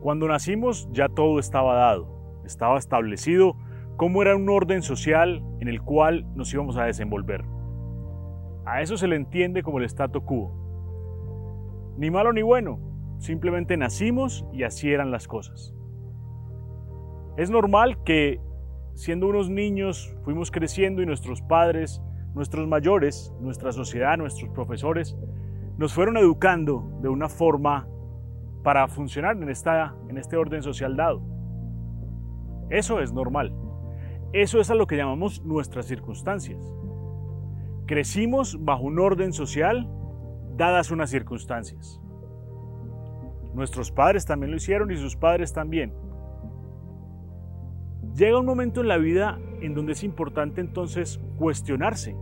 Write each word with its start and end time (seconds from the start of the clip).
Cuando 0.00 0.26
nacimos 0.28 0.88
ya 0.92 1.08
todo 1.08 1.38
estaba 1.38 1.74
dado, 1.74 2.42
estaba 2.46 2.78
establecido 2.78 3.56
cómo 3.98 4.22
era 4.22 4.34
un 4.34 4.48
orden 4.48 4.80
social 4.80 5.44
en 5.60 5.68
el 5.68 5.82
cual 5.82 6.26
nos 6.34 6.52
íbamos 6.54 6.78
a 6.78 6.84
desenvolver. 6.84 7.44
A 8.64 8.80
eso 8.80 8.96
se 8.96 9.08
le 9.08 9.16
entiende 9.16 9.62
como 9.62 9.78
el 9.78 9.84
statu 9.84 10.24
quo. 10.24 11.94
Ni 11.98 12.10
malo 12.10 12.32
ni 12.32 12.40
bueno, 12.40 12.80
simplemente 13.18 13.76
nacimos 13.76 14.46
y 14.54 14.62
así 14.62 14.90
eran 14.90 15.10
las 15.10 15.28
cosas. 15.28 15.74
Es 17.36 17.50
normal 17.50 18.02
que 18.02 18.40
siendo 18.94 19.28
unos 19.28 19.50
niños 19.50 20.16
fuimos 20.22 20.50
creciendo 20.50 21.02
y 21.02 21.06
nuestros 21.06 21.42
padres, 21.42 22.00
nuestros 22.34 22.66
mayores, 22.66 23.34
nuestra 23.40 23.70
sociedad, 23.72 24.16
nuestros 24.16 24.50
profesores, 24.52 25.14
nos 25.76 25.92
fueron 25.92 26.16
educando 26.16 26.88
de 27.02 27.10
una 27.10 27.28
forma 27.28 27.86
para 28.62 28.88
funcionar 28.88 29.36
en, 29.36 29.48
esta, 29.48 29.94
en 30.08 30.18
este 30.18 30.36
orden 30.36 30.62
social 30.62 30.96
dado. 30.96 31.22
Eso 32.68 33.00
es 33.00 33.12
normal. 33.12 33.54
Eso 34.32 34.60
es 34.60 34.70
a 34.70 34.74
lo 34.74 34.86
que 34.86 34.96
llamamos 34.96 35.42
nuestras 35.44 35.86
circunstancias. 35.86 36.60
Crecimos 37.86 38.56
bajo 38.64 38.84
un 38.84 38.98
orden 39.00 39.32
social 39.32 39.88
dadas 40.56 40.90
unas 40.90 41.10
circunstancias. 41.10 42.00
Nuestros 43.54 43.90
padres 43.90 44.26
también 44.26 44.52
lo 44.52 44.56
hicieron 44.56 44.90
y 44.92 44.96
sus 44.96 45.16
padres 45.16 45.52
también. 45.52 45.92
Llega 48.14 48.38
un 48.38 48.46
momento 48.46 48.80
en 48.80 48.88
la 48.88 48.98
vida 48.98 49.40
en 49.60 49.74
donde 49.74 49.92
es 49.92 50.04
importante 50.04 50.60
entonces 50.60 51.20
cuestionarse. 51.36 52.14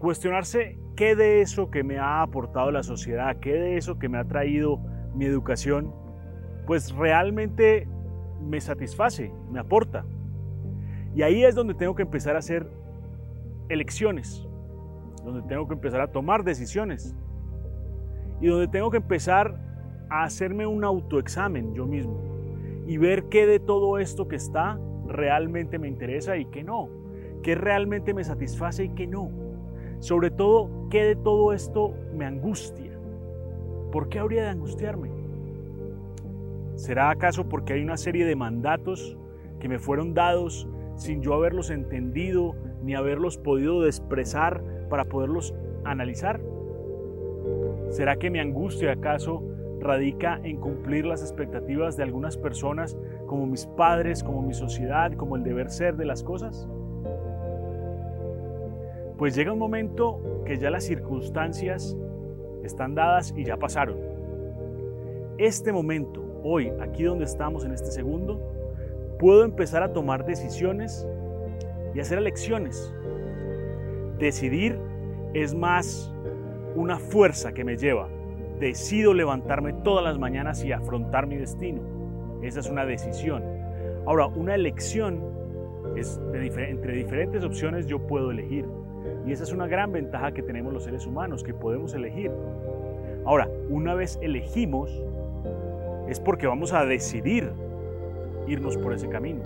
Cuestionarse 0.00 0.78
qué 0.96 1.16
de 1.16 1.40
eso 1.40 1.70
que 1.70 1.82
me 1.84 1.98
ha 1.98 2.22
aportado 2.22 2.70
la 2.70 2.82
sociedad, 2.82 3.36
qué 3.40 3.54
de 3.54 3.76
eso 3.76 3.98
que 3.98 4.08
me 4.08 4.18
ha 4.18 4.24
traído 4.24 4.80
mi 5.14 5.26
educación, 5.26 5.92
pues 6.66 6.94
realmente 6.94 7.86
me 8.40 8.60
satisface, 8.60 9.32
me 9.50 9.60
aporta. 9.60 10.04
Y 11.14 11.22
ahí 11.22 11.44
es 11.44 11.54
donde 11.54 11.74
tengo 11.74 11.94
que 11.94 12.02
empezar 12.02 12.36
a 12.36 12.38
hacer 12.38 12.66
elecciones, 13.68 14.46
donde 15.24 15.42
tengo 15.42 15.66
que 15.68 15.74
empezar 15.74 16.00
a 16.00 16.08
tomar 16.08 16.44
decisiones 16.44 17.14
y 18.40 18.46
donde 18.46 18.68
tengo 18.68 18.90
que 18.90 18.96
empezar 18.96 19.58
a 20.08 20.24
hacerme 20.24 20.66
un 20.66 20.84
autoexamen 20.84 21.74
yo 21.74 21.86
mismo 21.86 22.18
y 22.86 22.96
ver 22.96 23.24
qué 23.24 23.46
de 23.46 23.60
todo 23.60 23.98
esto 23.98 24.28
que 24.28 24.36
está 24.36 24.78
realmente 25.06 25.78
me 25.78 25.88
interesa 25.88 26.36
y 26.36 26.46
qué 26.46 26.62
no, 26.62 26.88
qué 27.42 27.54
realmente 27.54 28.14
me 28.14 28.24
satisface 28.24 28.84
y 28.84 28.88
qué 28.90 29.06
no. 29.06 29.30
Sobre 30.00 30.30
todo, 30.30 30.88
qué 30.90 31.04
de 31.04 31.16
todo 31.16 31.52
esto 31.52 31.94
me 32.14 32.24
angustia. 32.24 32.91
¿Por 33.92 34.08
qué 34.08 34.18
habría 34.18 34.44
de 34.44 34.48
angustiarme? 34.48 35.10
¿Será 36.76 37.10
acaso 37.10 37.46
porque 37.48 37.74
hay 37.74 37.82
una 37.82 37.98
serie 37.98 38.24
de 38.24 38.34
mandatos 38.34 39.18
que 39.60 39.68
me 39.68 39.78
fueron 39.78 40.14
dados 40.14 40.66
sin 40.96 41.20
yo 41.20 41.34
haberlos 41.34 41.68
entendido 41.68 42.56
ni 42.82 42.94
haberlos 42.94 43.36
podido 43.36 43.84
expresar 43.86 44.64
para 44.88 45.04
poderlos 45.04 45.54
analizar? 45.84 46.40
¿Será 47.90 48.16
que 48.16 48.30
mi 48.30 48.38
angustia 48.38 48.92
acaso 48.92 49.42
radica 49.78 50.40
en 50.42 50.56
cumplir 50.56 51.04
las 51.04 51.20
expectativas 51.20 51.96
de 51.98 52.04
algunas 52.04 52.38
personas 52.38 52.96
como 53.26 53.46
mis 53.46 53.66
padres, 53.66 54.24
como 54.24 54.40
mi 54.40 54.54
sociedad, 54.54 55.12
como 55.12 55.36
el 55.36 55.42
deber 55.42 55.68
ser 55.68 55.96
de 55.96 56.06
las 56.06 56.22
cosas? 56.22 56.66
Pues 59.18 59.34
llega 59.34 59.52
un 59.52 59.58
momento 59.58 60.42
que 60.46 60.56
ya 60.56 60.70
las 60.70 60.84
circunstancias 60.84 61.96
están 62.64 62.94
dadas 62.94 63.32
y 63.36 63.44
ya 63.44 63.56
pasaron. 63.56 63.96
Este 65.38 65.72
momento, 65.72 66.22
hoy, 66.42 66.72
aquí 66.80 67.04
donde 67.04 67.24
estamos 67.24 67.64
en 67.64 67.72
este 67.72 67.90
segundo, 67.90 68.40
puedo 69.18 69.44
empezar 69.44 69.82
a 69.82 69.92
tomar 69.92 70.24
decisiones 70.24 71.06
y 71.94 72.00
hacer 72.00 72.18
elecciones. 72.18 72.94
Decidir 74.18 74.78
es 75.34 75.54
más 75.54 76.12
una 76.74 76.98
fuerza 76.98 77.52
que 77.52 77.64
me 77.64 77.76
lleva. 77.76 78.08
Decido 78.58 79.14
levantarme 79.14 79.72
todas 79.72 80.04
las 80.04 80.18
mañanas 80.18 80.64
y 80.64 80.72
afrontar 80.72 81.26
mi 81.26 81.36
destino. 81.36 81.82
Esa 82.42 82.60
es 82.60 82.68
una 82.68 82.84
decisión. 82.84 83.42
Ahora, 84.06 84.26
una 84.26 84.54
elección 84.54 85.20
es 85.96 86.20
entre 86.32 86.94
diferentes 86.94 87.44
opciones 87.44 87.86
yo 87.86 88.06
puedo 88.06 88.30
elegir. 88.30 88.66
Y 89.26 89.32
esa 89.32 89.44
es 89.44 89.52
una 89.52 89.66
gran 89.66 89.92
ventaja 89.92 90.32
que 90.32 90.42
tenemos 90.42 90.72
los 90.72 90.84
seres 90.84 91.06
humanos, 91.06 91.44
que 91.44 91.54
podemos 91.54 91.94
elegir. 91.94 92.30
Ahora, 93.24 93.48
una 93.70 93.94
vez 93.94 94.18
elegimos, 94.20 94.90
es 96.08 96.18
porque 96.18 96.46
vamos 96.46 96.72
a 96.72 96.84
decidir 96.84 97.52
irnos 98.46 98.76
por 98.76 98.92
ese 98.92 99.08
camino. 99.08 99.42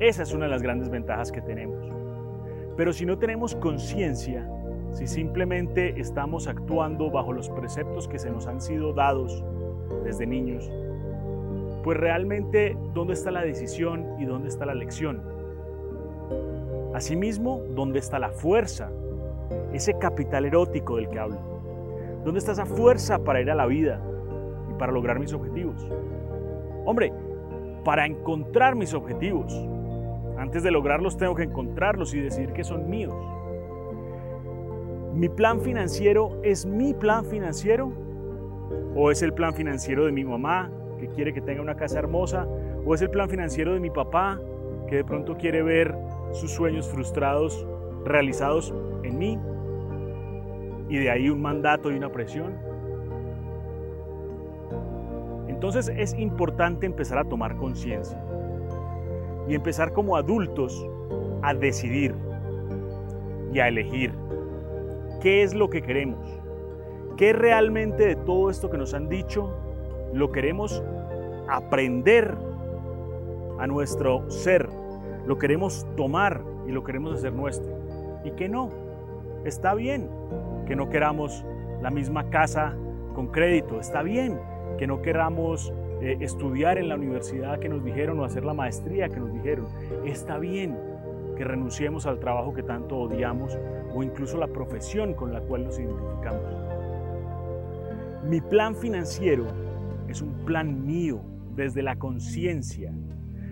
Esa 0.00 0.22
es 0.22 0.32
una 0.32 0.46
de 0.46 0.50
las 0.50 0.62
grandes 0.62 0.88
ventajas 0.88 1.30
que 1.30 1.40
tenemos. 1.40 1.92
Pero 2.76 2.92
si 2.92 3.04
no 3.04 3.18
tenemos 3.18 3.54
conciencia, 3.56 4.48
si 4.90 5.06
simplemente 5.06 6.00
estamos 6.00 6.46
actuando 6.46 7.10
bajo 7.10 7.32
los 7.32 7.50
preceptos 7.50 8.08
que 8.08 8.18
se 8.18 8.30
nos 8.30 8.46
han 8.46 8.60
sido 8.60 8.92
dados 8.92 9.44
desde 10.04 10.26
niños, 10.26 10.70
pues 11.82 11.98
realmente, 11.98 12.76
¿dónde 12.94 13.14
está 13.14 13.30
la 13.30 13.42
decisión 13.42 14.06
y 14.18 14.24
dónde 14.24 14.48
está 14.48 14.66
la 14.66 14.74
lección? 14.74 15.22
Asimismo, 16.94 17.62
¿dónde 17.74 17.98
está 17.98 18.18
la 18.18 18.30
fuerza? 18.30 18.90
Ese 19.72 19.98
capital 19.98 20.46
erótico 20.46 20.96
del 20.96 21.08
que 21.08 21.18
hablo. 21.18 21.38
¿Dónde 22.24 22.38
está 22.38 22.52
esa 22.52 22.66
fuerza 22.66 23.18
para 23.18 23.40
ir 23.40 23.50
a 23.50 23.54
la 23.54 23.66
vida 23.66 24.00
y 24.70 24.74
para 24.74 24.92
lograr 24.92 25.18
mis 25.18 25.32
objetivos? 25.32 25.86
Hombre, 26.84 27.12
para 27.84 28.06
encontrar 28.06 28.74
mis 28.74 28.94
objetivos, 28.94 29.52
antes 30.38 30.62
de 30.62 30.70
lograrlos 30.70 31.16
tengo 31.16 31.34
que 31.34 31.42
encontrarlos 31.42 32.14
y 32.14 32.20
decidir 32.20 32.52
que 32.52 32.64
son 32.64 32.88
míos. 32.88 33.14
¿Mi 35.14 35.28
plan 35.28 35.60
financiero 35.60 36.40
es 36.42 36.64
mi 36.64 36.94
plan 36.94 37.24
financiero? 37.24 37.92
¿O 38.94 39.10
es 39.10 39.22
el 39.22 39.32
plan 39.32 39.52
financiero 39.52 40.06
de 40.06 40.12
mi 40.12 40.24
mamá, 40.24 40.70
que 40.98 41.08
quiere 41.08 41.32
que 41.32 41.40
tenga 41.40 41.60
una 41.60 41.76
casa 41.76 41.98
hermosa? 41.98 42.46
¿O 42.86 42.94
es 42.94 43.02
el 43.02 43.10
plan 43.10 43.28
financiero 43.28 43.74
de 43.74 43.80
mi 43.80 43.90
papá, 43.90 44.40
que 44.86 44.96
de 44.96 45.04
pronto 45.04 45.36
quiere 45.36 45.62
ver 45.62 45.94
sus 46.32 46.50
sueños 46.50 46.88
frustrados 46.88 47.66
realizados 48.04 48.74
en 49.02 49.18
mí 49.18 49.38
y 50.88 50.98
de 50.98 51.10
ahí 51.10 51.28
un 51.28 51.40
mandato 51.40 51.90
y 51.90 51.96
una 51.96 52.10
presión. 52.10 52.54
Entonces 55.48 55.92
es 55.96 56.14
importante 56.14 56.86
empezar 56.86 57.18
a 57.18 57.24
tomar 57.24 57.56
conciencia 57.56 58.22
y 59.48 59.54
empezar 59.54 59.92
como 59.92 60.16
adultos 60.16 60.86
a 61.42 61.54
decidir 61.54 62.14
y 63.52 63.60
a 63.60 63.68
elegir 63.68 64.12
qué 65.20 65.42
es 65.42 65.54
lo 65.54 65.68
que 65.68 65.82
queremos, 65.82 66.20
qué 67.16 67.32
realmente 67.32 68.06
de 68.06 68.16
todo 68.16 68.50
esto 68.50 68.70
que 68.70 68.78
nos 68.78 68.94
han 68.94 69.08
dicho 69.08 69.50
lo 70.12 70.30
queremos 70.30 70.82
aprender 71.48 72.36
a 73.58 73.66
nuestro 73.66 74.30
ser 74.30 74.68
lo 75.28 75.36
queremos 75.36 75.86
tomar 75.94 76.42
y 76.66 76.72
lo 76.72 76.82
queremos 76.82 77.12
hacer 77.14 77.34
nuestro. 77.34 77.70
Y 78.24 78.30
que 78.30 78.48
no, 78.48 78.70
está 79.44 79.74
bien 79.74 80.08
que 80.66 80.74
no 80.74 80.88
queramos 80.88 81.44
la 81.82 81.90
misma 81.90 82.30
casa 82.30 82.74
con 83.14 83.28
crédito, 83.28 83.78
está 83.78 84.02
bien 84.02 84.40
que 84.78 84.86
no 84.86 85.02
queramos 85.02 85.70
eh, 86.00 86.16
estudiar 86.20 86.78
en 86.78 86.88
la 86.88 86.94
universidad 86.94 87.58
que 87.58 87.68
nos 87.68 87.84
dijeron 87.84 88.18
o 88.20 88.24
hacer 88.24 88.42
la 88.42 88.54
maestría 88.54 89.10
que 89.10 89.20
nos 89.20 89.30
dijeron, 89.32 89.66
está 90.06 90.38
bien 90.38 90.78
que 91.36 91.44
renunciemos 91.44 92.06
al 92.06 92.18
trabajo 92.20 92.54
que 92.54 92.62
tanto 92.62 92.96
odiamos 92.96 93.58
o 93.94 94.02
incluso 94.02 94.38
la 94.38 94.46
profesión 94.48 95.12
con 95.12 95.34
la 95.34 95.42
cual 95.42 95.64
nos 95.64 95.78
identificamos. 95.78 96.42
Mi 98.24 98.40
plan 98.40 98.74
financiero 98.74 99.44
es 100.08 100.22
un 100.22 100.32
plan 100.46 100.86
mío 100.86 101.20
desde 101.54 101.82
la 101.82 101.96
conciencia, 101.96 102.92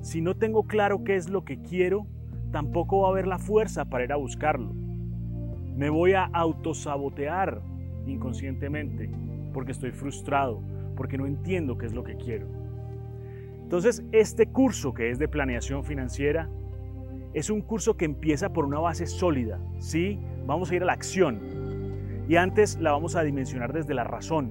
si 0.00 0.20
no 0.20 0.34
tengo 0.36 0.64
claro 0.64 1.04
qué 1.04 1.16
es 1.16 1.28
lo 1.28 1.44
que 1.44 1.60
quiero, 1.60 2.06
tampoco 2.52 3.02
va 3.02 3.08
a 3.08 3.10
haber 3.10 3.26
la 3.26 3.38
fuerza 3.38 3.84
para 3.84 4.04
ir 4.04 4.12
a 4.12 4.16
buscarlo. 4.16 4.72
Me 5.76 5.90
voy 5.90 6.14
a 6.14 6.24
autosabotear 6.24 7.60
inconscientemente 8.06 9.10
porque 9.52 9.72
estoy 9.72 9.92
frustrado, 9.92 10.62
porque 10.96 11.18
no 11.18 11.26
entiendo 11.26 11.76
qué 11.76 11.86
es 11.86 11.94
lo 11.94 12.04
que 12.04 12.16
quiero. 12.16 12.46
Entonces, 13.62 14.02
este 14.12 14.46
curso 14.46 14.94
que 14.94 15.10
es 15.10 15.18
de 15.18 15.28
planeación 15.28 15.84
financiera 15.84 16.48
es 17.34 17.50
un 17.50 17.60
curso 17.60 17.96
que 17.96 18.04
empieza 18.04 18.52
por 18.52 18.64
una 18.64 18.80
base 18.80 19.06
sólida, 19.06 19.60
¿sí? 19.78 20.18
Vamos 20.46 20.70
a 20.70 20.76
ir 20.76 20.82
a 20.82 20.86
la 20.86 20.92
acción 20.92 21.40
y 22.28 22.36
antes 22.36 22.78
la 22.80 22.92
vamos 22.92 23.16
a 23.16 23.22
dimensionar 23.22 23.72
desde 23.72 23.94
la 23.94 24.04
razón. 24.04 24.50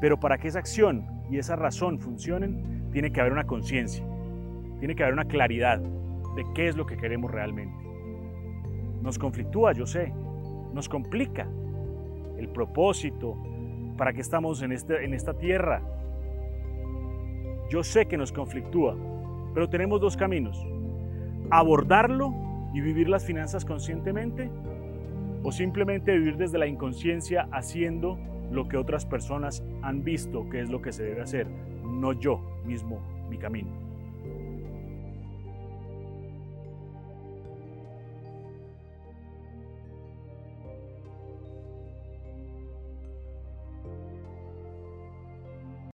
Pero 0.00 0.18
para 0.18 0.38
que 0.38 0.48
esa 0.48 0.58
acción 0.58 1.06
y 1.30 1.38
esa 1.38 1.54
razón 1.54 2.00
funcionen, 2.00 2.90
tiene 2.92 3.12
que 3.12 3.20
haber 3.20 3.32
una 3.32 3.44
conciencia. 3.44 4.04
Tiene 4.82 4.96
que 4.96 5.04
haber 5.04 5.12
una 5.12 5.26
claridad 5.26 5.78
de 5.78 6.44
qué 6.56 6.66
es 6.66 6.76
lo 6.76 6.86
que 6.86 6.96
queremos 6.96 7.30
realmente. 7.30 7.86
Nos 9.00 9.16
conflictúa, 9.16 9.70
yo 9.74 9.86
sé, 9.86 10.12
nos 10.74 10.88
complica 10.88 11.46
el 12.36 12.48
propósito, 12.48 13.36
¿Para 13.96 14.12
qué 14.12 14.20
estamos 14.20 14.60
en, 14.62 14.72
este, 14.72 15.04
en 15.04 15.14
esta 15.14 15.34
tierra? 15.34 15.80
Yo 17.70 17.84
sé 17.84 18.06
que 18.06 18.16
nos 18.16 18.32
conflictúa, 18.32 18.96
pero 19.54 19.68
tenemos 19.68 20.00
dos 20.00 20.16
caminos. 20.16 20.66
Abordarlo 21.48 22.34
y 22.74 22.80
vivir 22.80 23.08
las 23.08 23.24
finanzas 23.24 23.64
conscientemente 23.64 24.50
o 25.44 25.52
simplemente 25.52 26.10
vivir 26.10 26.36
desde 26.36 26.58
la 26.58 26.66
inconsciencia 26.66 27.46
haciendo 27.52 28.18
lo 28.50 28.66
que 28.66 28.76
otras 28.76 29.06
personas 29.06 29.62
han 29.82 30.02
visto 30.02 30.50
que 30.50 30.62
es 30.62 30.68
lo 30.68 30.82
que 30.82 30.90
se 30.90 31.04
debe 31.04 31.20
hacer, 31.20 31.46
no 31.84 32.12
yo 32.12 32.40
mismo, 32.64 32.98
mi 33.30 33.38
camino. 33.38 33.91